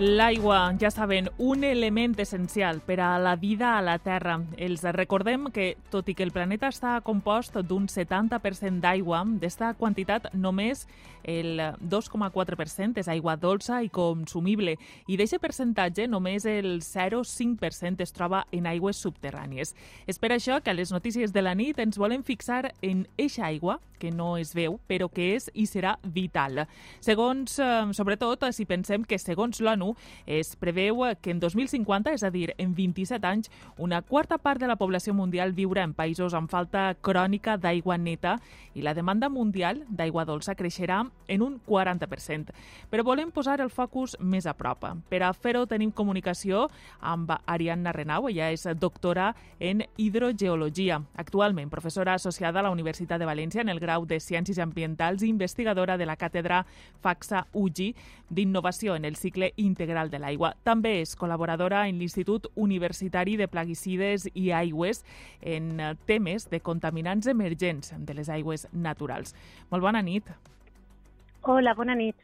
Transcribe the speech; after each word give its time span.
L'aigua, 0.00 0.72
ja 0.80 0.88
saben, 0.88 1.26
un 1.36 1.62
element 1.62 2.14
essencial 2.22 2.78
per 2.80 3.02
a 3.04 3.18
la 3.18 3.34
vida 3.36 3.76
a 3.76 3.82
la 3.82 3.98
Terra. 3.98 4.38
Els 4.56 4.80
recordem 4.96 5.50
que, 5.52 5.74
tot 5.92 6.08
i 6.08 6.14
que 6.16 6.24
el 6.24 6.32
planeta 6.32 6.70
està 6.72 6.94
compost 7.04 7.58
d'un 7.68 7.84
70% 7.84 8.80
d'aigua, 8.80 9.20
d'esta 9.42 9.74
quantitat 9.76 10.30
només 10.32 10.86
el 11.22 11.60
2,4% 11.60 12.96
és 12.96 13.08
aigua 13.12 13.36
dolça 13.36 13.82
i 13.84 13.90
consumible 13.92 14.78
i 15.06 15.18
d'aquest 15.20 15.42
percentatge 15.42 16.08
només 16.08 16.46
el 16.48 16.80
0,5% 16.80 18.00
es 18.00 18.16
troba 18.16 18.46
en 18.56 18.66
aigües 18.72 19.04
subterrànies. 19.04 19.74
És 20.06 20.18
per 20.18 20.32
això 20.32 20.62
que 20.64 20.72
a 20.72 20.78
les 20.78 20.92
notícies 20.96 21.36
de 21.36 21.44
la 21.44 21.54
nit 21.54 21.78
ens 21.78 22.00
volem 22.00 22.24
fixar 22.24 22.72
en 22.80 23.04
eixa 23.18 23.44
aigua 23.52 23.82
que 24.00 24.10
no 24.10 24.38
es 24.40 24.54
veu, 24.56 24.78
però 24.88 25.10
que 25.12 25.34
és 25.36 25.50
i 25.52 25.66
serà 25.68 25.98
vital. 26.02 26.64
Segons, 27.04 27.58
eh, 27.60 27.92
sobretot, 27.92 28.48
si 28.56 28.64
pensem 28.64 29.04
que 29.04 29.18
segons 29.20 29.60
l'ONU 29.60 29.89
es 30.26 30.54
preveu 30.56 31.04
que 31.20 31.30
en 31.30 31.40
2050, 31.40 32.12
és 32.12 32.24
a 32.24 32.30
dir, 32.30 32.54
en 32.58 32.74
27 32.74 33.26
anys, 33.26 33.50
una 33.78 34.02
quarta 34.02 34.38
part 34.38 34.60
de 34.60 34.68
la 34.68 34.76
població 34.76 35.14
mundial 35.14 35.54
viurà 35.56 35.84
en 35.86 35.94
països 35.94 36.34
amb 36.34 36.50
falta 36.50 36.94
crònica 37.00 37.56
d'aigua 37.56 37.98
neta 37.98 38.38
i 38.74 38.82
la 38.82 38.94
demanda 38.94 39.28
mundial 39.28 39.84
d'aigua 39.88 40.24
dolça 40.24 40.54
creixerà 40.54 41.02
en 41.28 41.42
un 41.42 41.58
40%. 41.66 42.54
Però 42.90 43.04
volem 43.06 43.30
posar 43.30 43.60
el 43.60 43.70
focus 43.70 44.16
més 44.20 44.46
a 44.46 44.54
prop. 44.54 44.80
Per 44.80 45.20
a 45.22 45.32
fer-ho 45.34 45.66
tenim 45.68 45.90
comunicació 45.92 46.68
amb 47.00 47.32
Ariadna 47.44 47.92
Renau, 47.92 48.28
ella 48.30 48.50
és 48.54 48.64
doctora 48.80 49.34
en 49.58 49.82
hidrogeologia, 50.00 51.00
actualment 51.20 51.70
professora 51.70 52.14
associada 52.14 52.60
a 52.60 52.62
la 52.62 52.70
Universitat 52.70 53.20
de 53.20 53.28
València 53.28 53.60
en 53.60 53.68
el 53.68 53.80
grau 53.80 54.06
de 54.06 54.20
Ciències 54.20 54.58
Ambientals 54.62 55.22
i 55.22 55.28
investigadora 55.28 55.98
de 55.98 56.06
la 56.08 56.16
càtedra 56.16 56.64
FAXA 57.02 57.46
UGI 57.52 57.94
d'innovació 58.30 58.94
en 58.96 59.04
el 59.04 59.16
cicle 59.16 59.52
integral 59.80 60.10
de 60.12 60.20
l'aigua. 60.20 60.52
També 60.62 60.98
és 61.00 61.16
col·laboradora 61.16 61.86
en 61.88 61.98
l'Institut 61.98 62.50
Universitari 62.54 63.38
de 63.40 63.48
Plaguicides 63.48 64.28
i 64.34 64.50
Aigües 64.52 65.04
en 65.40 65.96
temes 66.06 66.48
de 66.50 66.60
contaminants 66.60 67.30
emergents 67.30 67.94
de 67.96 68.14
les 68.14 68.28
aigües 68.28 68.66
naturals. 68.72 69.34
Molt 69.70 69.82
bona 69.82 70.02
nit. 70.02 70.28
Hola, 71.48 71.72
bona 71.74 71.96
nit. 71.96 72.16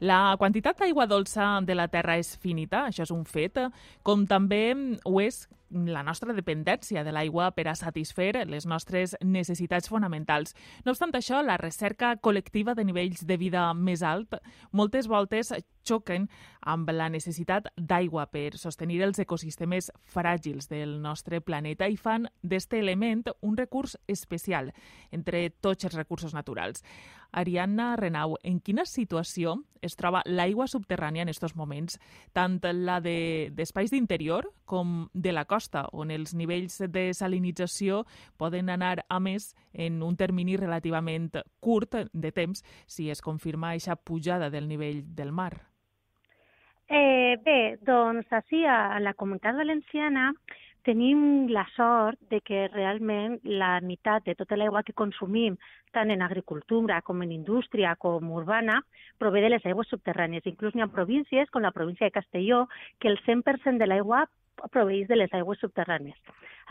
La 0.00 0.36
quantitat 0.38 0.78
d'aigua 0.80 1.06
dolça 1.08 1.60
de 1.64 1.74
la 1.76 1.88
Terra 1.88 2.16
és 2.20 2.34
finita, 2.40 2.86
això 2.88 3.04
és 3.04 3.12
un 3.12 3.24
fet, 3.24 3.58
com 4.04 4.26
també 4.28 4.74
ho 5.04 5.20
és 5.20 5.46
la 5.70 6.02
nostra 6.06 6.34
dependència 6.34 7.02
de 7.04 7.12
l'aigua 7.14 7.50
per 7.56 7.66
a 7.68 7.74
satisfer 7.74 8.46
les 8.46 8.66
nostres 8.66 9.16
necessitats 9.22 9.88
fonamentals. 9.88 10.54
No 10.84 10.92
obstant 10.94 11.14
això, 11.14 11.42
la 11.42 11.58
recerca 11.60 12.14
col·lectiva 12.22 12.74
de 12.74 12.84
nivells 12.84 13.24
de 13.26 13.36
vida 13.36 13.72
més 13.74 14.02
alt 14.02 14.38
moltes 14.72 15.08
voltes 15.08 15.52
xoquen 15.86 16.28
amb 16.66 16.90
la 16.90 17.08
necessitat 17.12 17.68
d'aigua 17.76 18.26
per 18.30 18.56
sostenir 18.58 19.02
els 19.06 19.20
ecosistemes 19.22 19.92
fràgils 20.12 20.70
del 20.70 20.96
nostre 21.02 21.40
planeta 21.40 21.86
i 21.88 21.96
fan 21.96 22.26
d'este 22.42 22.80
element 22.82 23.26
un 23.40 23.56
recurs 23.56 23.96
especial 24.06 24.72
entre 25.10 25.48
tots 25.50 25.86
els 25.86 25.94
recursos 25.94 26.34
naturals. 26.34 26.82
Ariadna 27.32 27.94
Renau, 27.96 28.36
en 28.42 28.60
quina 28.60 28.84
situació 28.86 29.56
es 29.82 29.96
troba 29.96 30.22
l'aigua 30.26 30.66
subterrània 30.70 31.22
en 31.22 31.30
aquests 31.30 31.56
moments, 31.56 31.98
tant 32.32 32.58
la 32.62 32.98
d'espais 33.00 33.90
de, 33.90 33.96
d'interior 33.96 34.50
com 34.64 35.08
de 35.14 35.32
la 35.32 35.44
costa, 35.44 35.86
on 35.92 36.10
els 36.10 36.34
nivells 36.34 36.82
de 36.88 37.12
salinització 37.14 38.04
poden 38.36 38.70
anar 38.70 39.04
a 39.08 39.20
més 39.20 39.54
en 39.72 40.02
un 40.02 40.16
termini 40.16 40.56
relativament 40.56 41.30
curt 41.60 41.96
de 42.12 42.32
temps 42.32 42.62
si 42.86 43.10
es 43.10 43.22
confirma 43.22 43.70
aquesta 43.70 43.96
pujada 43.96 44.50
del 44.50 44.68
nivell 44.68 45.02
del 45.14 45.32
mar? 45.32 45.52
Eh, 46.88 47.36
bé, 47.42 47.78
doncs 47.82 48.30
així 48.30 48.62
a 48.64 49.00
la 49.02 49.14
Comunitat 49.14 49.56
Valenciana 49.58 50.30
tenim 50.86 51.48
la 51.50 51.66
sort 51.74 52.20
de 52.30 52.40
que 52.46 52.66
realment 52.70 53.40
la 53.42 53.80
meitat 53.82 54.24
de 54.24 54.36
tota 54.38 54.56
l'aigua 54.56 54.84
que 54.86 54.94
consumim, 54.94 55.58
tant 55.92 56.12
en 56.14 56.22
agricultura 56.22 57.00
com 57.02 57.22
en 57.26 57.34
indústria 57.34 57.96
com 57.98 58.30
urbana, 58.38 58.80
prové 59.18 59.42
de 59.42 59.50
les 59.50 59.66
aigües 59.66 59.90
subterrànies. 59.90 60.46
Inclús 60.46 60.74
n'hi 60.74 60.86
ha 60.86 60.90
províncies, 60.92 61.50
com 61.50 61.66
la 61.66 61.74
província 61.74 62.06
de 62.06 62.14
Castelló, 62.14 62.66
que 63.00 63.10
el 63.10 63.18
100% 63.26 63.82
de 63.82 63.90
l'aigua 63.90 64.26
proveïs 64.72 65.08
de 65.08 65.16
les 65.16 65.32
aigües 65.34 65.60
subterrànies. 65.60 66.16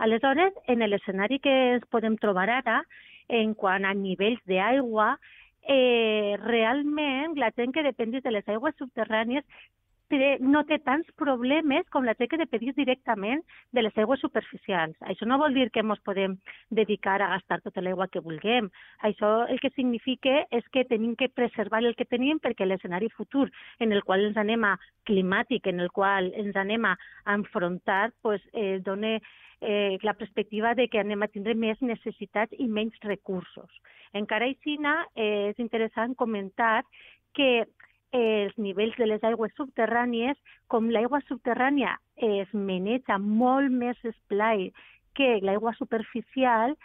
Aleshores, 0.02 0.54
en 0.68 0.84
l'escenari 0.90 1.40
que 1.40 1.54
ens 1.76 1.86
podem 1.92 2.18
trobar 2.18 2.50
ara, 2.50 2.82
en 3.30 3.54
quant 3.54 3.86
a 3.86 3.94
nivells 3.94 4.42
d'aigua, 4.50 5.16
eh, 5.68 6.38
realment 6.44 7.38
la 7.42 7.52
gent 7.58 7.74
que 7.74 7.84
depèn 7.84 8.12
de 8.14 8.32
les 8.32 8.48
aigües 8.48 8.76
subterrànies 8.78 9.46
no 10.40 10.64
té 10.64 10.78
tants 10.80 11.08
problemes 11.18 11.86
com 11.90 12.06
la 12.06 12.14
té 12.14 12.28
que 12.28 12.38
depèn 12.38 12.74
directament 12.76 13.42
de 13.74 13.82
les 13.82 13.98
aigües 13.98 14.20
superficials. 14.20 14.96
Això 15.02 15.26
no 15.26 15.38
vol 15.38 15.54
dir 15.54 15.72
que 15.72 15.80
ens 15.82 16.00
podem 16.06 16.38
dedicar 16.70 17.22
a 17.22 17.30
gastar 17.36 17.62
tota 17.62 17.82
l'aigua 17.82 18.08
que 18.08 18.22
vulguem. 18.22 18.70
Això 19.02 19.48
el 19.48 19.60
que 19.60 19.72
significa 19.76 20.46
és 20.52 20.64
que 20.72 20.86
tenim 20.86 21.16
que 21.16 21.30
preservar 21.30 21.84
el 21.84 21.96
que 21.96 22.06
tenim 22.06 22.40
perquè 22.40 22.66
l'escenari 22.66 23.10
futur 23.10 23.50
en 23.80 23.92
el 23.92 24.04
qual 24.04 24.22
ens 24.22 24.38
anem 24.38 24.64
a 24.64 24.78
climàtic, 25.06 25.68
en 25.68 25.80
el 25.80 25.92
qual 25.92 26.32
ens 26.34 26.56
anem 26.56 26.86
a 26.86 26.98
enfrontar, 27.26 28.14
pues, 28.22 28.42
eh, 28.54 28.80
dona 28.84 29.20
eh, 29.62 29.98
la 30.02 30.14
perspectiva 30.14 30.76
de 30.76 30.88
que 30.88 31.00
anem 31.00 31.24
a 31.24 31.28
tindre 31.28 31.56
més 31.56 31.80
necessitats 31.82 32.54
i 32.60 32.68
menys 32.68 32.98
recursos. 33.02 33.70
Encara 34.14 34.46
així, 34.46 34.78
eh, 35.16 35.50
és 35.50 35.60
interessant 35.60 36.16
comentar 36.16 36.84
que 37.34 37.66
els 38.16 38.56
nivells 38.58 38.96
de 38.98 39.08
les 39.10 39.24
aigües 39.28 39.54
subterrànies, 39.60 40.38
com 40.72 40.90
l'aigua 40.90 41.20
subterrània 41.28 41.98
es 42.16 42.52
maneja 42.54 43.18
molt 43.20 43.72
més 43.72 44.00
esplai 44.08 44.70
que 45.16 45.40
l'aigua 45.44 45.74
superficial, 45.76 46.76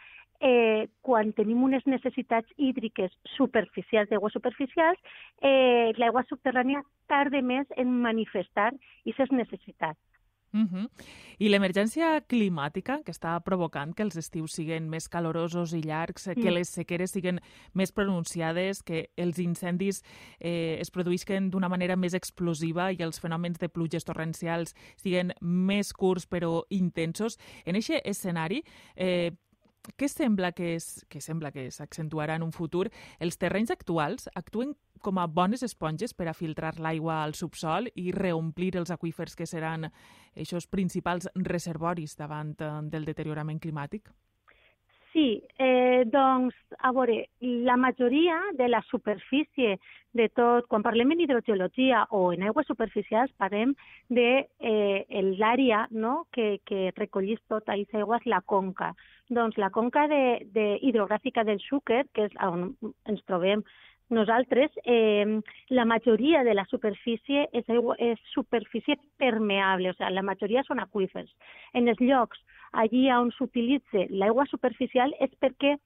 eh, 0.40 0.88
quan 1.06 1.32
tenim 1.36 1.62
unes 1.62 1.86
necessitats 1.86 2.50
hídriques 2.56 3.12
superficials 3.36 4.08
d'aigua 4.10 4.30
superficials, 4.34 4.98
eh, 5.42 5.92
l'aigua 5.98 6.24
subterrània 6.28 6.82
tarda 7.06 7.42
més 7.42 7.66
en 7.76 7.92
manifestar 8.02 8.72
aquestes 8.72 9.30
necessitats. 9.30 10.09
Uh 10.52 10.60
-huh. 10.60 10.90
I 11.38 11.48
l'emergència 11.48 12.20
climàtica 12.26 13.02
que 13.04 13.12
està 13.12 13.38
provocant 13.40 13.94
que 13.94 14.02
els 14.02 14.16
estius 14.16 14.52
siguin 14.52 14.88
més 14.88 15.08
calorosos 15.08 15.72
i 15.72 15.80
llargs, 15.80 16.26
mm. 16.26 16.42
que 16.42 16.50
les 16.50 16.68
sequeres 16.68 17.10
siguin 17.10 17.40
més 17.72 17.92
pronunciades, 17.92 18.82
que 18.82 19.10
els 19.16 19.38
incendis 19.38 20.02
eh, 20.40 20.78
es 20.80 20.90
produïsquen 20.90 21.50
d'una 21.50 21.68
manera 21.68 21.96
més 21.96 22.14
explosiva 22.14 22.90
i 22.92 22.96
els 22.98 23.20
fenòmens 23.20 23.58
de 23.58 23.68
pluges 23.68 24.04
torrencials 24.04 24.74
siguin 24.96 25.32
més 25.40 25.92
curts 25.92 26.26
però 26.26 26.64
intensos. 26.68 27.38
En 27.64 27.76
aquest 27.76 28.04
escenari, 28.04 28.64
eh, 28.96 29.32
què 29.96 30.08
sembla 30.08 30.52
que, 30.52 30.74
és, 30.76 31.06
que 31.08 31.20
sembla 31.20 31.50
que 31.50 31.70
s'accentuarà 31.70 32.36
en 32.36 32.42
un 32.42 32.52
futur? 32.52 32.90
Els 33.18 33.38
terrenys 33.40 33.70
actuals 33.70 34.28
actuen 34.34 34.74
com 35.00 35.18
a 35.18 35.26
bones 35.26 35.62
esponges 35.66 36.14
per 36.14 36.28
a 36.30 36.36
filtrar 36.36 36.74
l'aigua 36.78 37.22
al 37.24 37.34
subsol 37.34 37.90
i 37.94 38.10
reomplir 38.12 38.76
els 38.80 38.92
aquífers 38.94 39.36
que 39.36 39.46
seran 39.46 39.88
aquests 39.90 40.70
principals 40.70 41.30
reservoris 41.34 42.16
davant 42.16 42.56
eh, 42.60 42.72
del 42.92 43.08
deteriorament 43.08 43.60
climàtic? 43.60 44.12
Sí, 45.12 45.42
eh, 45.58 46.04
doncs, 46.06 46.54
a 46.78 46.92
veure, 46.94 47.24
la 47.40 47.76
majoria 47.76 48.36
de 48.54 48.68
la 48.68 48.80
superfície 48.90 49.80
de 50.12 50.28
tot, 50.28 50.68
quan 50.70 50.84
parlem 50.86 51.10
en 51.10 51.24
hidrogeologia 51.24 52.04
o 52.14 52.30
en 52.32 52.44
aigües 52.46 52.68
superficials, 52.70 53.32
parlem 53.38 53.74
de 54.08 54.46
eh, 54.58 55.22
l'àrea 55.34 55.86
no? 55.90 56.28
que, 56.30 56.60
que 56.66 56.92
recollís 56.96 57.42
tota 57.50 57.74
aquesta 57.74 57.98
aigua, 57.98 58.20
la 58.30 58.40
conca. 58.40 58.92
Doncs 59.30 59.58
la 59.58 59.70
conca 59.74 60.06
de, 60.10 60.46
de 60.54 60.66
hidrogràfica 60.82 61.42
del 61.46 61.58
Xúquer, 61.66 62.04
que 62.14 62.28
és 62.30 62.38
on 62.46 62.76
ens 63.10 63.26
trobem 63.26 63.66
nosaltres, 64.10 64.70
eh, 64.84 65.40
la 65.68 65.84
majoria 65.84 66.44
de 66.44 66.54
la 66.54 66.66
superfície 66.66 67.48
és, 67.52 67.68
aigua, 67.68 67.96
és 67.98 68.18
superfície 68.34 68.98
permeable, 69.18 69.90
o 69.90 69.96
sigui, 69.96 70.12
la 70.14 70.26
majoria 70.26 70.64
són 70.66 70.82
aquífers. 70.82 71.30
En 71.74 71.88
els 71.88 72.00
llocs 72.02 72.40
allí 72.72 73.08
on 73.10 73.32
s'utilitza 73.34 74.06
l'aigua 74.10 74.46
superficial 74.46 75.14
és 75.18 75.30
perquè 75.42 75.76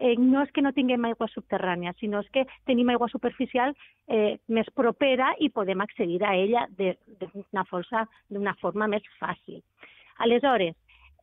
eh, 0.00 0.14
no 0.18 0.42
és 0.42 0.50
que 0.50 0.62
no 0.62 0.72
tinguem 0.74 1.04
aigua 1.06 1.28
subterrània, 1.30 1.94
sinó 2.00 2.22
és 2.22 2.30
que 2.34 2.46
tenim 2.66 2.90
aigua 2.90 3.08
superficial 3.12 3.74
eh, 4.08 4.38
més 4.48 4.70
propera 4.74 5.32
i 5.38 5.50
podem 5.50 5.82
accedir 5.84 6.22
a 6.24 6.34
ella 6.34 6.66
d'una 6.78 8.06
d'una 8.30 8.56
forma 8.60 8.88
més 8.88 9.06
fàcil. 9.20 9.62
Aleshores, 10.18 10.74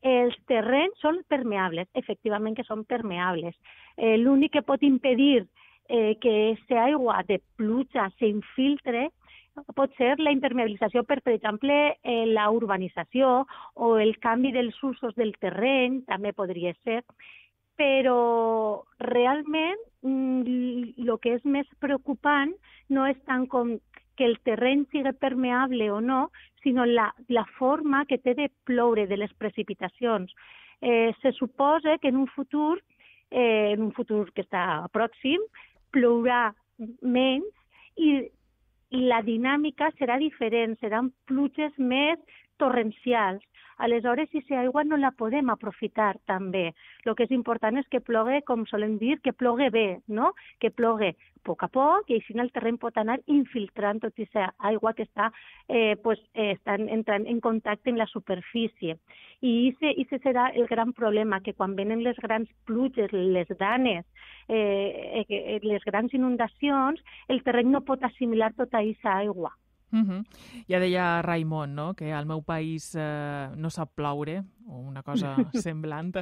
els 0.01 0.35
terrenys 0.47 0.99
són 1.03 1.19
permeables, 1.27 1.89
efectivament 1.93 2.55
que 2.55 2.63
són 2.63 2.85
permeables. 2.87 3.55
Eh, 3.97 4.15
L'únic 4.17 4.53
que 4.53 4.63
pot 4.63 4.83
impedir 4.83 5.45
eh, 5.89 6.15
que 6.21 6.35
aquesta 6.53 6.85
aigua 6.85 7.23
de 7.27 7.41
pluja 7.57 8.09
s'infiltre 8.17 9.09
pot 9.75 9.91
ser 9.97 10.13
la 10.19 10.31
impermeabilització 10.31 11.03
per, 11.03 11.19
per 11.25 11.33
exemple, 11.35 11.75
eh, 12.03 12.25
la 12.29 12.49
urbanització 12.55 13.43
o 13.75 13.97
el 13.97 14.15
canvi 14.23 14.53
dels 14.55 14.77
usos 14.83 15.15
del 15.17 15.33
terreny, 15.41 16.03
també 16.07 16.31
podria 16.33 16.73
ser, 16.85 17.01
però 17.79 18.83
realment 18.99 19.79
el 20.03 20.11
mm, 20.11 21.17
que 21.23 21.35
és 21.37 21.45
més 21.45 21.67
preocupant 21.79 22.53
no 22.89 23.05
és 23.07 23.19
tant 23.27 23.47
com 23.51 23.77
que 24.19 24.27
el 24.27 24.37
terreny 24.43 24.83
sigui 24.91 25.13
permeable 25.15 25.89
o 25.91 25.99
no, 26.03 26.29
sinó 26.63 26.85
la, 26.85 27.07
la 27.31 27.45
forma 27.57 28.03
que 28.05 28.19
té 28.19 28.35
de 28.35 28.49
ploure 28.67 29.07
de 29.07 29.17
les 29.17 29.31
precipitacions. 29.39 30.33
Eh, 30.81 31.13
se 31.21 31.31
suposa 31.37 31.97
que 31.99 32.09
en 32.11 32.17
un 32.17 32.27
futur, 32.27 32.81
eh, 33.31 33.71
en 33.71 33.83
un 33.87 33.93
futur 33.95 34.25
que 34.35 34.43
està 34.43 34.89
pròxim, 34.91 35.39
plourà 35.95 36.49
menys 37.01 37.53
i, 37.99 38.11
la 38.89 39.19
dinàmica 39.21 39.91
serà 39.99 40.17
diferent, 40.17 40.75
seran 40.81 41.11
pluges 41.29 41.75
més 41.77 42.17
torrencials. 42.61 43.45
Aleshores, 43.79 44.27
aquesta 44.27 44.59
aigua 44.59 44.83
no 44.83 44.97
la 44.99 45.13
podem 45.15 45.49
aprofitar 45.53 46.11
també. 46.27 46.65
El 47.05 47.15
que 47.15 47.23
és 47.23 47.31
important 47.31 47.79
és 47.79 47.87
que 47.87 48.03
plogue, 48.03 48.41
com 48.47 48.65
solem 48.67 48.97
dir, 48.99 49.21
que 49.23 49.31
plogue 49.31 49.69
bé, 49.71 49.87
no? 50.07 50.33
que 50.59 50.69
plogue 50.69 51.13
a 51.13 51.29
poc 51.47 51.63
a 51.63 51.69
poc 51.71 52.09
i 52.11 52.17
així 52.19 52.35
el 52.43 52.51
terreny 52.51 52.77
pot 52.81 52.97
anar 52.99 53.17
infiltrant 53.31 54.01
tota 54.03 54.11
aquesta 54.11 54.49
aigua 54.69 54.93
que 54.97 55.05
està, 55.07 55.29
eh, 55.69 55.95
pues, 56.03 56.19
eh, 56.33 56.51
està 56.57 56.75
entrant 56.75 57.25
en 57.25 57.39
contacte 57.39 57.89
amb 57.89 58.01
la 58.01 58.09
superfície. 58.11 58.97
I 59.41 59.53
aquest 59.71 60.27
serà 60.27 60.49
el 60.55 60.67
gran 60.67 60.91
problema, 60.93 61.39
que 61.39 61.53
quan 61.53 61.75
venen 61.79 62.03
les 62.03 62.19
grans 62.19 62.49
pluges, 62.65 63.13
les 63.13 63.47
danes, 63.59 64.05
eh, 64.49 65.25
eh, 65.29 65.59
les 65.63 65.83
grans 65.85 66.13
inundacions, 66.13 66.99
el 67.29 67.43
terreny 67.43 67.71
no 67.71 67.85
pot 67.87 68.03
assimilar 68.03 68.53
tota 68.53 68.83
aquesta 68.83 69.17
aigua. 69.23 69.55
Uh 69.91 69.99
-huh. 69.99 70.25
Ja 70.67 70.79
deia 70.79 71.21
Raimon, 71.21 71.73
no?, 71.75 71.93
que 71.95 72.13
al 72.13 72.25
meu 72.25 72.41
país 72.41 72.93
eh, 72.95 73.49
no 73.55 73.69
sap 73.69 73.95
ploure, 73.95 74.43
o 74.69 74.79
una 74.79 75.03
cosa 75.03 75.35
semblant. 75.53 76.13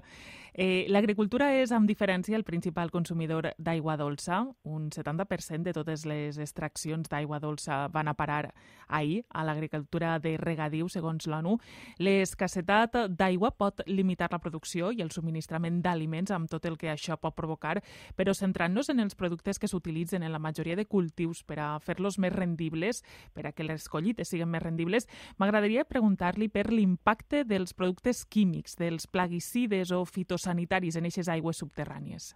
Eh, 0.54 0.88
L'agricultura 0.90 1.52
és, 1.60 1.72
amb 1.76 1.88
diferència, 1.90 2.38
el 2.38 2.46
principal 2.48 2.90
consumidor 2.92 3.52
d'aigua 3.60 3.98
dolça. 4.00 4.42
Un 4.64 4.90
70% 4.90 5.68
de 5.68 5.74
totes 5.76 6.06
les 6.10 6.40
extraccions 6.42 7.10
d'aigua 7.12 7.40
dolça 7.44 7.86
van 7.94 8.08
a 8.08 8.16
parar 8.18 8.54
ahir 8.88 9.26
a 9.30 9.44
l'agricultura 9.44 10.18
de 10.20 10.38
regadiu, 10.38 10.88
segons 10.90 11.28
l'ONU. 11.28 11.58
L'escassetat 12.00 12.96
d'aigua 13.14 13.52
pot 13.52 13.84
limitar 13.86 14.32
la 14.32 14.40
producció 14.40 14.92
i 14.96 15.04
el 15.04 15.12
subministrament 15.12 15.82
d'aliments 15.84 16.32
amb 16.32 16.50
tot 16.50 16.66
el 16.66 16.78
que 16.80 16.90
això 16.92 17.20
pot 17.20 17.36
provocar, 17.36 17.82
però 18.16 18.34
centrant-nos 18.34 18.90
en 18.90 19.04
els 19.04 19.16
productes 19.16 19.60
que 19.60 19.68
s'utilitzen 19.68 20.24
en 20.24 20.32
la 20.32 20.40
majoria 20.40 20.78
de 20.80 20.88
cultius 20.88 21.44
per 21.44 21.60
a 21.60 21.70
fer-los 21.84 22.18
més 22.18 22.34
rendibles, 22.34 23.04
per 23.34 23.48
a 23.48 23.52
que 23.52 23.68
les 23.68 23.88
collites 23.92 24.32
siguin 24.32 24.50
més 24.50 24.64
rendibles, 24.64 25.08
m'agradaria 25.38 25.86
preguntar-li 25.86 26.48
per 26.50 26.72
l'impacte 26.72 27.44
dels 27.46 27.74
productes 27.74 28.24
químics, 28.26 28.37
dels 28.78 29.08
plaguicides 29.08 29.92
o 29.92 30.04
fitosanitaris 30.06 30.98
en 30.98 31.08
aquestes 31.08 31.30
aigües 31.34 31.58
subterrànies. 31.64 32.32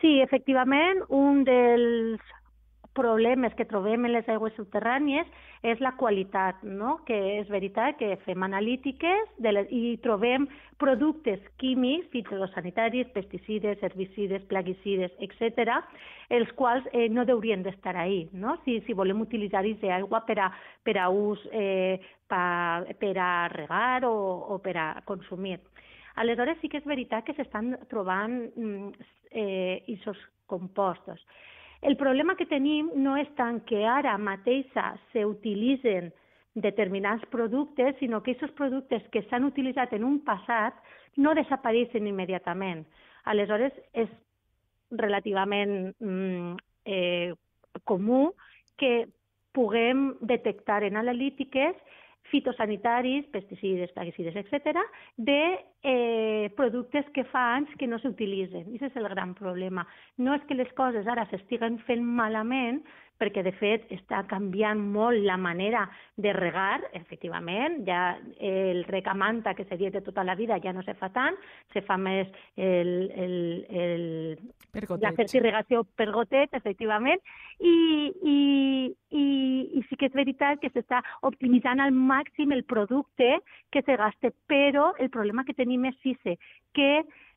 Sí, 0.00 0.20
efectivament, 0.20 1.02
un 1.08 1.44
dels 1.48 2.20
problemes 2.94 3.54
que 3.58 3.66
trobem 3.68 4.06
en 4.06 4.14
les 4.14 4.28
aigües 4.30 4.54
subterrànies 4.56 5.28
és 5.66 5.80
la 5.82 5.94
qualitat, 5.98 6.62
no? 6.62 6.98
que 7.08 7.16
és 7.40 7.50
veritat 7.50 7.98
que 7.98 8.14
fem 8.24 8.42
analítiques 8.46 9.30
de 9.42 9.52
les, 9.52 9.70
i 9.74 9.96
trobem 10.04 10.46
productes 10.80 11.42
químics, 11.60 12.08
fitosanitaris, 12.12 13.10
pesticides, 13.16 13.82
herbicides, 13.82 14.46
plaguicides, 14.50 15.14
etc., 15.26 15.80
els 16.34 16.50
quals 16.56 16.86
eh, 16.92 17.08
no 17.10 17.26
deurien 17.28 17.64
d'estar 17.66 17.96
ahí, 18.00 18.28
no? 18.32 18.58
si, 18.64 18.80
si 18.86 18.96
volem 18.96 19.24
utilitzar 19.26 19.64
aigua 19.64 20.24
per 20.26 20.38
a, 20.46 20.50
per 20.82 20.98
a 20.98 21.08
ús, 21.10 21.42
eh, 21.52 22.00
pa, 22.28 22.84
per 23.00 23.16
a 23.18 23.48
regar 23.52 24.04
o, 24.08 24.14
o 24.54 24.58
per 24.62 24.76
a 24.78 24.88
consumir. 25.04 25.58
Aleshores 26.16 26.60
sí 26.60 26.70
que 26.70 26.78
és 26.78 26.86
veritat 26.86 27.24
que 27.26 27.34
s'estan 27.34 27.74
trobant 27.90 28.36
mm, 28.54 29.08
eh, 29.34 29.82
isos 29.90 30.20
compostos. 30.46 31.18
El 31.84 31.98
problema 32.00 32.32
que 32.34 32.46
tenim 32.48 32.88
no 33.04 33.18
és 33.20 33.28
tant 33.36 33.58
que 33.68 33.82
ara 33.84 34.14
mateixa 34.16 34.94
s'utilitzen 35.12 36.08
determinats 36.54 37.26
productes, 37.28 37.98
sinó 37.98 38.22
que 38.22 38.32
aquests 38.32 38.56
productes 38.56 39.04
que 39.12 39.20
s'han 39.28 39.44
utilitzat 39.44 39.92
en 39.92 40.06
un 40.08 40.20
passat 40.24 40.78
no 41.20 41.34
desapareixen 41.36 42.06
immediatament. 42.08 42.86
Aleshores, 43.28 43.74
és 43.92 44.08
relativament 44.96 45.92
mm, 45.98 46.56
eh, 46.88 47.34
comú 47.84 48.32
que 48.80 49.06
puguem 49.52 50.14
detectar 50.24 50.82
en 50.88 50.96
analítiques 50.96 51.76
fitosanitaris, 52.32 53.26
pesticides, 53.32 53.92
plaguicides, 53.92 54.36
etc., 54.36 54.78
de 55.16 55.40
eh, 55.82 56.50
productes 56.56 57.06
que 57.14 57.24
fa 57.28 57.54
anys 57.54 57.72
que 57.78 57.86
no 57.86 58.00
s'utilitzen. 58.02 58.70
I 58.72 58.80
és 58.80 58.96
el 58.96 59.08
gran 59.12 59.34
problema. 59.38 59.86
No 60.18 60.34
és 60.34 60.44
que 60.48 60.56
les 60.58 60.70
coses 60.78 61.06
ara 61.06 61.26
s'estiguen 61.30 61.78
fent 61.88 62.04
malament, 62.04 62.82
perquè 63.20 63.44
de 63.46 63.52
fet 63.54 63.86
està 63.94 64.22
canviant 64.30 64.80
molt 64.94 65.22
la 65.22 65.36
manera 65.38 65.84
de 66.20 66.32
regar, 66.34 66.80
efectivament, 66.98 67.80
ja 67.86 68.16
el 68.42 68.82
rec 68.88 69.06
a 69.08 69.14
manta, 69.14 69.54
que 69.54 69.66
seria 69.68 69.92
de 69.94 70.02
tota 70.02 70.24
la 70.26 70.34
vida, 70.34 70.58
ja 70.62 70.72
no 70.74 70.82
se 70.82 70.96
fa 70.98 71.12
tant, 71.14 71.38
se 71.72 71.84
fa 71.86 71.96
més 72.00 72.30
el, 72.56 72.90
el, 73.14 73.36
el, 73.70 74.04
la 74.98 75.14
fertirrigació 75.14 75.84
per 75.96 76.10
gotet, 76.14 76.54
efectivament, 76.58 77.22
i, 77.60 77.74
i, 78.22 78.38
i, 79.10 79.24
i 79.78 79.82
sí 79.88 79.98
que 79.98 80.08
és 80.10 80.16
veritat 80.16 80.60
que 80.62 80.70
s'està 80.72 81.00
optimitzant 81.22 81.80
al 81.80 81.94
màxim 81.94 82.52
el 82.52 82.64
producte 82.64 83.38
que 83.70 83.82
se 83.82 83.96
gaste, 84.00 84.32
però 84.50 84.92
el 84.98 85.10
problema 85.10 85.44
que 85.44 85.54
tenim 85.54 85.86
és 85.90 85.98
que 86.74 86.90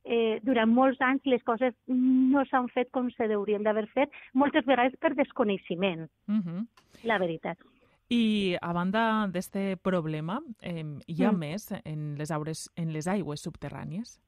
eh, 0.07 0.39
durant 0.43 0.69
molts 0.71 0.99
anys 1.01 1.25
les 1.25 1.43
coses 1.43 1.73
no 1.87 2.43
s'han 2.49 2.69
fet 2.73 2.91
com 2.95 3.09
se 3.13 3.27
deurien 3.27 3.63
d'haver 3.63 3.87
fet, 3.93 4.13
moltes 4.33 4.65
vegades 4.65 4.95
per 4.99 5.13
desconeixement, 5.15 6.07
uh. 6.27 6.35
-huh. 6.35 6.67
la 7.03 7.17
veritat. 7.19 7.57
I 8.09 8.55
a 8.61 8.71
banda 8.71 9.27
d'aquest 9.27 9.81
problema, 9.83 10.39
eh, 10.61 10.85
hi 11.07 11.23
ha 11.23 11.31
mm. 11.31 11.37
més 11.37 11.71
en 11.83 12.15
les, 12.17 12.31
aures, 12.31 12.69
en 12.77 12.93
les 12.93 13.07
aigües 13.07 13.43
subterrànies? 13.43 14.21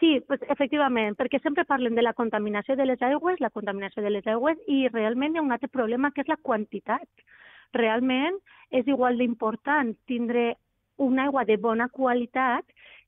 Sí, 0.00 0.14
pues, 0.26 0.40
efectivament, 0.48 1.12
perquè 1.18 1.42
sempre 1.44 1.66
parlen 1.68 1.94
de 1.94 2.02
la 2.02 2.14
contaminació 2.16 2.72
de 2.76 2.86
les 2.88 3.02
aigües, 3.04 3.40
la 3.40 3.50
contaminació 3.52 4.00
de 4.02 4.10
les 4.14 4.26
aigües, 4.32 4.56
i 4.66 4.86
realment 4.88 5.34
hi 5.34 5.40
ha 5.40 5.44
un 5.44 5.52
altre 5.52 5.68
problema 5.68 6.10
que 6.14 6.22
és 6.24 6.30
la 6.30 6.38
quantitat. 6.40 7.24
Realment 7.76 8.38
és 8.72 8.88
igual 8.88 9.20
d'important 9.20 9.92
tindre 10.08 10.54
una 10.96 11.26
aigua 11.28 11.44
de 11.44 11.58
bona 11.60 11.88
qualitat 11.92 12.64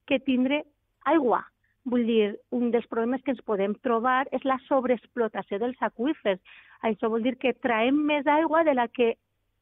que 0.06 0.18
tindre 0.20 0.62
aigua. 1.08 1.40
Vull 1.88 2.04
dir, 2.06 2.26
un 2.52 2.68
dels 2.70 2.86
problemes 2.92 3.22
que 3.24 3.32
ens 3.32 3.40
podem 3.48 3.72
trobar 3.86 4.26
és 4.30 4.44
la 4.44 4.58
sobreexplotació 4.68 5.58
dels 5.62 5.80
aqüífers. 5.80 6.42
Això 6.84 7.08
vol 7.08 7.24
dir 7.24 7.38
que 7.40 7.54
traem 7.54 7.96
més 8.12 8.28
aigua 8.28 8.62
de 8.68 8.74
la 8.76 8.86
que 8.88 9.14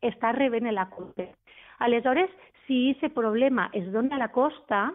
està 0.02 0.34
rebent 0.34 0.66
la. 0.75 0.88
Aleshores, 1.78 2.30
si 2.66 2.90
aquest 2.90 3.14
problema 3.14 3.70
es 3.72 3.87
dona 3.94 4.16
a 4.16 4.25
la 4.26 4.32
costa, 4.34 4.90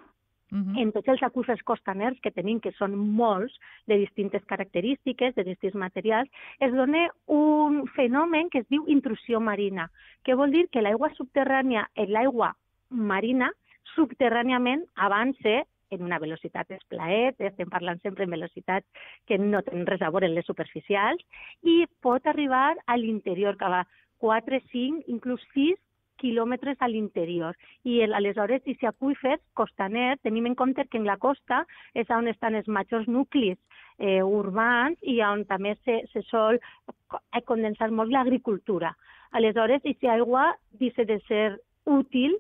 uh 0.52 0.58
-huh. 0.58 0.82
en 0.82 0.92
tots 0.92 1.08
els 1.08 1.24
aqüífers 1.24 1.64
costaners 1.64 2.20
que 2.22 2.32
tenim, 2.32 2.60
que 2.60 2.72
són 2.74 2.96
molts, 2.96 3.54
de 3.88 3.98
distintes 3.98 4.44
característiques, 4.46 5.36
de 5.36 5.44
distints 5.44 5.76
materials, 5.76 6.30
es 6.60 6.74
dona 6.74 7.10
un 7.28 7.88
fenomen 7.96 8.50
que 8.50 8.60
es 8.60 8.68
diu 8.70 8.86
intrusió 8.88 9.40
marina, 9.40 9.90
que 10.24 10.36
vol 10.36 10.52
dir 10.52 10.68
que 10.70 10.82
l'aigua 10.82 11.14
subterrània, 11.14 11.90
l'aigua 11.96 12.56
marina, 12.90 13.52
subterràniament 13.96 14.84
avança 14.96 15.64
en 15.92 16.02
una 16.02 16.20
velocitat 16.20 16.72
esplaet, 16.72 17.40
estem 17.40 17.70
parlant 17.70 18.00
sempre 18.02 18.26
en 18.26 18.32
velocitats 18.32 18.88
que 19.26 19.38
no 19.38 19.62
tenen 19.62 19.86
res 19.86 20.02
a 20.02 20.10
veure 20.10 20.28
les 20.28 20.46
superficials, 20.46 21.22
i 21.64 21.86
pot 22.02 22.26
arribar 22.26 22.76
a 22.86 22.98
l'interior, 22.98 23.58
que 23.58 23.70
va 23.70 23.86
4, 24.20 24.60
5, 24.72 25.04
inclús 25.08 25.42
6 25.54 25.78
quilòmetres 26.26 26.82
a 26.82 26.90
l'interior. 26.90 27.56
I 27.86 28.02
aleshores, 28.08 28.66
i 28.66 28.76
si 28.80 28.90
aqüífers 28.90 29.44
costaners, 29.54 30.22
tenim 30.26 30.50
en 30.50 30.58
compte 30.58 30.88
que 30.90 30.98
en 30.98 31.06
la 31.06 31.20
costa 31.22 31.64
és 31.94 32.10
on 32.10 32.28
estan 32.32 32.58
els 32.58 32.68
majors 32.68 33.08
nuclis 33.08 33.58
eh, 34.00 34.22
urbans 34.24 34.98
i 35.02 35.20
on 35.22 35.46
també 35.50 35.76
se, 35.84 36.02
se 36.12 36.26
sol 36.32 36.60
condensar 37.46 37.92
molt 37.92 38.14
l'agricultura. 38.14 38.96
Aleshores, 39.38 39.84
i 39.86 39.96
si 40.00 40.10
aigua 40.10 40.54
deixa 40.80 41.06
de 41.06 41.20
ser 41.30 41.60
útil 41.86 42.40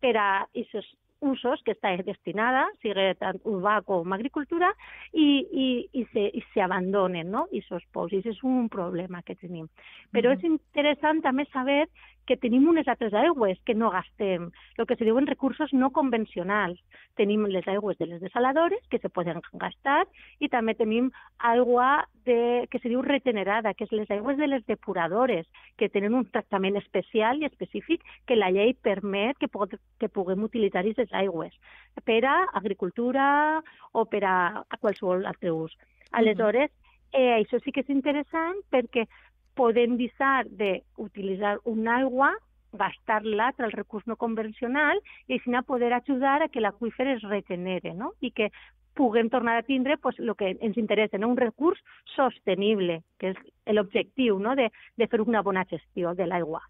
per 0.00 0.14
a 0.16 0.28
aquests 0.44 0.94
usos 1.24 1.62
que 1.64 1.72
està 1.72 1.94
destinada, 2.04 2.66
sigui 2.82 3.06
tant 3.20 3.38
urbà 3.48 3.78
com 3.86 4.12
agricultura, 4.12 4.70
i, 5.12 5.26
i, 5.64 5.68
i, 6.00 6.04
se, 6.12 6.26
i 6.28 6.42
se 6.52 6.62
abandonen, 6.64 7.30
no? 7.32 7.46
I. 7.50 7.62
I 7.64 8.20
és 8.28 8.42
un 8.44 8.68
problema 8.68 9.22
que 9.22 9.34
tenim. 9.40 9.68
Però 10.12 10.28
uh 10.28 10.34
-huh. 10.34 10.38
és 10.38 10.44
interessant 10.44 11.22
també 11.22 11.46
saber 11.52 11.88
que 12.26 12.36
tenim 12.40 12.66
unes 12.68 12.88
altres 12.88 13.14
aigües 13.14 13.58
que 13.64 13.74
no 13.74 13.90
gastem, 13.92 14.50
el 14.78 14.86
que 14.86 14.96
se 14.96 15.04
diuen 15.04 15.26
recursos 15.26 15.72
no 15.72 15.90
convencionals. 15.92 16.80
Tenim 17.18 17.44
les 17.46 17.66
aigües 17.68 17.98
de 17.98 18.08
les 18.10 18.20
desaladores 18.20 18.80
que 18.90 18.98
se 18.98 19.10
poden 19.10 19.40
gastar 19.60 20.04
i 20.40 20.48
també 20.48 20.74
tenim 20.74 21.10
aigua 21.38 22.06
de, 22.24 22.66
que 22.70 22.80
se 22.80 22.88
diu 22.88 23.02
regenerada, 23.02 23.74
que 23.74 23.84
és 23.84 23.92
les 23.92 24.10
aigües 24.10 24.38
de 24.38 24.48
les 24.48 24.64
depuradores, 24.66 25.46
que 25.76 25.90
tenen 25.92 26.14
un 26.14 26.24
tractament 26.30 26.78
especial 26.80 27.42
i 27.42 27.48
específic 27.48 28.04
que 28.26 28.38
la 28.38 28.50
llei 28.50 28.74
permet 28.74 29.38
que, 29.38 29.50
que 30.00 30.08
puguem 30.08 30.46
utilitzar 30.48 30.84
aquestes 30.84 31.12
aigües 31.12 31.52
per 32.04 32.22
a 32.26 32.38
agricultura 32.54 33.60
o 33.92 34.06
per 34.08 34.24
a, 34.24 34.36
a 34.64 34.80
qualsevol 34.80 35.26
altre 35.26 35.52
ús. 35.52 35.76
Aleshores, 36.12 36.70
eh, 37.12 37.38
això 37.38 37.60
sí 37.62 37.72
que 37.72 37.84
és 37.84 37.92
interessant 37.92 38.58
perquè 38.74 39.06
podem 39.54 39.96
deixar 39.96 40.44
d'utilitzar 40.48 41.58
una 41.64 42.00
aigua 42.02 42.32
gastar-la 42.74 43.52
el 43.58 43.72
recurs 43.72 44.06
no 44.10 44.16
convencional 44.16 44.98
i 45.28 45.38
així 45.38 45.50
poder 45.66 45.92
ajudar 45.92 46.42
a 46.42 46.48
que 46.48 46.60
l'aqüífer 46.60 47.06
es 47.14 47.22
regenere 47.22 47.94
no? 47.94 48.12
i 48.20 48.30
que 48.30 48.50
puguem 48.94 49.30
tornar 49.30 49.56
a 49.58 49.62
tindre 49.62 49.96
pues, 49.98 50.18
el 50.18 50.34
que 50.36 50.56
ens 50.60 50.76
interessa, 50.78 51.18
no? 51.18 51.28
un 51.28 51.36
recurs 51.36 51.80
sostenible, 52.14 53.02
que 53.18 53.34
és 53.34 53.74
l'objectiu 53.74 54.38
no? 54.38 54.54
de, 54.54 54.70
de 54.96 55.08
fer 55.10 55.20
una 55.20 55.42
bona 55.42 55.64
gestió 55.70 56.14
de 56.14 56.26
l'aigua. 56.26 56.62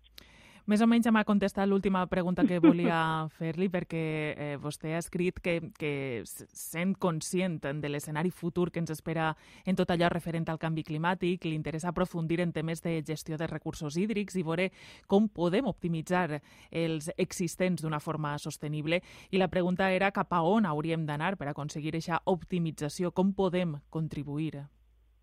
Més 0.64 0.80
o 0.80 0.86
menys 0.88 1.04
m'ha 1.12 1.26
contestat 1.28 1.68
l'última 1.68 2.00
pregunta 2.08 2.46
que 2.48 2.56
volia 2.56 2.96
fer-li 3.36 3.66
perquè 3.68 4.04
eh, 4.32 4.54
vostè 4.56 4.94
ha 4.94 5.00
escrit 5.02 5.36
que, 5.44 5.58
que 5.76 6.22
sent 6.24 6.94
conscient 6.96 7.58
de 7.82 7.90
l'escenari 7.90 8.32
futur 8.32 8.70
que 8.72 8.80
ens 8.80 8.94
espera 8.94 9.34
en 9.68 9.76
tot 9.76 9.92
allò 9.92 10.08
referent 10.08 10.48
al 10.48 10.60
canvi 10.62 10.86
climàtic, 10.88 11.44
li 11.44 11.52
interessa 11.58 11.92
aprofundir 11.92 12.40
en 12.40 12.56
temes 12.56 12.80
de 12.80 12.96
gestió 13.04 13.36
de 13.36 13.50
recursos 13.50 13.98
hídrics 14.00 14.40
i 14.40 14.46
veure 14.46 14.70
com 15.06 15.28
podem 15.28 15.68
optimitzar 15.68 16.40
els 16.72 17.10
existents 17.18 17.84
d'una 17.84 18.00
forma 18.00 18.32
sostenible. 18.40 19.02
I 19.36 19.44
la 19.44 19.52
pregunta 19.52 19.92
era 19.92 20.14
cap 20.16 20.32
a 20.32 20.40
on 20.48 20.64
hauríem 20.64 21.04
d'anar 21.04 21.34
per 21.36 21.52
aconseguir 21.52 21.92
aquesta 21.92 22.22
optimització, 22.24 23.12
com 23.12 23.36
podem 23.36 23.76
contribuir? 23.92 24.64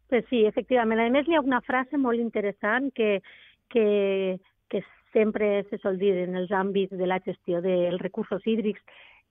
Pues 0.08 0.26
sí, 0.30 0.46
efectivament. 0.46 1.02
A 1.02 1.10
més, 1.10 1.26
hi 1.26 1.34
ha 1.34 1.42
una 1.42 1.66
frase 1.66 1.98
molt 1.98 2.22
interessant 2.22 2.92
que, 2.94 3.24
que, 3.74 4.38
que 4.70 4.86
sempre 5.14 5.64
se 5.70 5.80
dir 5.98 6.14
en 6.26 6.36
els 6.36 6.52
àmbits 6.52 6.98
de 6.98 7.08
la 7.08 7.20
gestió 7.20 7.62
dels 7.62 8.02
recursos 8.02 8.46
hídrics, 8.46 8.82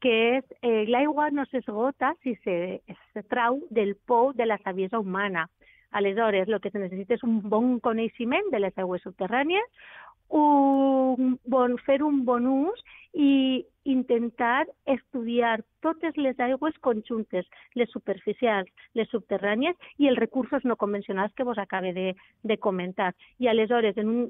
que 0.01 0.13
és 0.39 0.45
eh, 0.63 0.85
l'aigua 0.89 1.29
no 1.31 1.45
s'esgota 1.47 2.15
si 2.23 2.35
se, 2.45 2.81
se 3.13 3.23
trau 3.29 3.61
del 3.71 3.97
pou 4.09 4.33
de 4.33 4.47
la 4.47 4.59
saviesa 4.65 4.99
humana. 4.99 5.49
Aleshores, 5.91 6.49
el 6.49 6.61
que 6.61 6.71
se 6.71 6.79
necessita 6.79 7.17
és 7.17 7.25
un 7.27 7.41
bon 7.43 7.81
coneixement 7.85 8.49
de 8.53 8.61
les 8.63 8.77
aigües 8.79 9.03
subterrànies, 9.05 9.67
un 10.31 11.39
bon, 11.51 11.77
fer 11.85 12.03
un 12.07 12.25
bon 12.25 12.47
ús 12.47 12.83
i 13.13 13.67
intentar 13.91 14.69
estudiar 14.87 15.65
totes 15.83 16.17
les 16.17 16.39
aigües 16.39 16.77
conjuntes, 16.81 17.49
les 17.75 17.91
superficials, 17.91 18.71
les 18.95 19.11
subterrànies 19.11 19.75
i 19.99 20.07
els 20.09 20.21
recursos 20.21 20.65
no 20.65 20.77
convencionals 20.77 21.35
que 21.35 21.45
vos 21.45 21.59
acabe 21.59 21.93
de, 21.93 22.15
de 22.45 22.59
comentar. 22.59 23.15
I 23.39 23.51
aleshores, 23.51 23.99
en 23.99 24.09
un 24.09 24.23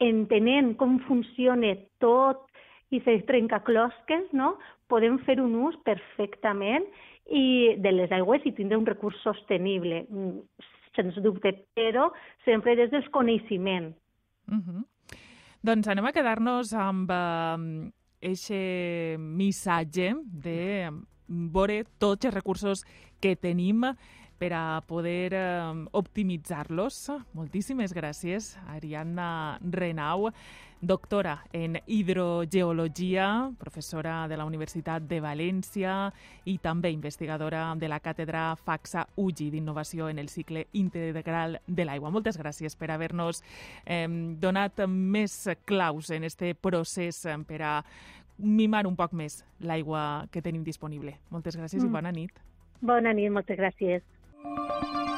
entenent 0.00 0.74
com 0.80 0.98
funciona 1.06 1.74
tot 2.02 2.46
i 2.90 3.00
se 3.04 3.20
trenca 3.28 3.60
closques, 3.62 4.26
no? 4.32 4.56
podem 4.90 5.20
fer 5.26 5.38
un 5.38 5.54
ús 5.68 5.76
perfectament 5.86 6.86
i 7.30 7.76
de 7.78 7.92
les 7.94 8.12
aigües 8.12 8.42
i 8.48 8.54
tindre 8.56 8.78
un 8.80 8.88
recurs 8.88 9.20
sostenible, 9.22 10.02
mm, 10.08 10.64
sens 10.96 11.18
dubte, 11.22 11.52
però 11.78 12.08
sempre 12.44 12.74
des 12.76 12.90
del 12.90 13.06
coneixement. 13.10 13.94
Uh 14.50 14.58
-huh. 14.58 14.84
Doncs 15.62 15.88
anem 15.88 16.06
a 16.06 16.12
quedar-nos 16.12 16.72
amb 16.72 17.10
aquest 17.10 18.50
uh, 18.50 19.18
missatge 19.18 20.14
de 20.24 20.90
veure 21.28 21.84
tots 21.98 22.24
els 22.24 22.34
recursos 22.34 22.84
que 23.20 23.36
tenim 23.36 23.84
per 24.40 24.54
a 24.56 24.80
poder 24.88 25.34
eh, 25.36 25.84
optimitzar-los. 25.92 27.10
Moltíssimes 27.36 27.92
gràcies, 27.92 28.54
Ariadna 28.72 29.58
Renau, 29.60 30.30
doctora 30.80 31.44
en 31.52 31.76
hidrogeologia, 31.84 33.52
professora 33.58 34.26
de 34.28 34.38
la 34.40 34.46
Universitat 34.48 35.04
de 35.04 35.18
València 35.20 36.08
i 36.48 36.56
també 36.56 36.88
investigadora 36.94 37.66
de 37.76 37.90
la 37.92 38.00
càtedra 38.00 38.54
FAXA 38.56 39.04
UGI 39.20 39.50
d'innovació 39.52 40.08
en 40.08 40.18
el 40.18 40.30
cicle 40.32 40.64
integral 40.72 41.58
de 41.66 41.84
l'aigua. 41.84 42.08
Moltes 42.10 42.40
gràcies 42.40 42.78
per 42.80 42.88
haver-nos 42.94 43.42
eh, 43.84 44.06
donat 44.40 44.80
més 44.88 45.42
claus 45.68 46.08
en 46.16 46.24
este 46.24 46.54
procés 46.54 47.26
per 47.46 47.60
a 47.60 47.74
mimar 48.38 48.86
un 48.88 48.96
poc 48.96 49.12
més 49.12 49.42
l'aigua 49.60 50.24
que 50.32 50.40
tenim 50.40 50.64
disponible. 50.64 51.18
Moltes 51.28 51.60
gràcies 51.60 51.84
mm. 51.84 51.90
i 51.90 51.92
bona 51.92 52.14
nit. 52.16 52.40
Bona 52.80 53.12
nit, 53.12 53.28
moltes 53.28 53.60
gràcies. 53.60 54.00
Música 54.42 55.09